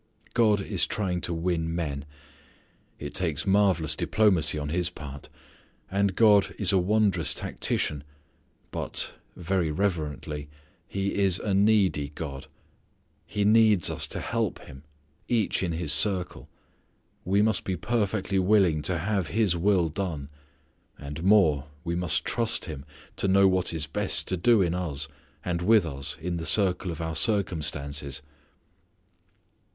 God 0.33 0.61
is 0.61 0.87
trying 0.87 1.21
to 1.21 1.31
win 1.31 1.75
men. 1.75 2.05
It 2.97 3.13
takes 3.13 3.45
marvellous 3.45 3.95
diplomacy 3.95 4.57
on 4.57 4.69
His 4.69 4.89
part. 4.89 5.29
And 5.91 6.15
God 6.15 6.55
is 6.57 6.71
a 6.71 6.79
wondrous 6.79 7.35
tactician. 7.35 8.03
But 8.71 9.13
very 9.35 9.69
reverently 9.69 10.49
He 10.87 11.13
is 11.13 11.37
a 11.37 11.53
needy 11.53 12.09
God. 12.15 12.47
He 13.27 13.45
needs 13.45 13.91
us 13.91 14.07
to 14.07 14.19
help 14.21 14.57
Him, 14.61 14.81
each 15.27 15.61
in 15.61 15.71
his 15.73 15.93
circle. 15.93 16.49
We 17.23 17.43
must 17.43 17.63
be 17.63 17.77
perfectly 17.77 18.39
willing 18.39 18.81
to 18.81 18.97
have 18.97 19.27
His 19.27 19.55
will 19.55 19.87
done; 19.87 20.29
and 20.97 21.23
more, 21.23 21.67
we 21.83 21.95
must 21.95 22.25
trust 22.25 22.65
Him 22.65 22.85
to 23.17 23.27
know 23.27 23.47
what 23.47 23.71
is 23.71 23.85
best 23.85 24.27
to 24.29 24.35
do 24.37 24.63
in 24.63 24.73
us 24.73 25.07
and 25.45 25.61
with 25.61 25.85
us 25.85 26.17
in 26.19 26.37
the 26.37 26.47
circle 26.47 26.89
of 26.89 27.01
our 27.01 27.15
circumstances. 27.15 28.23